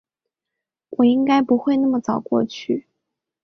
[0.89, 2.87] 我应该不会那么早过去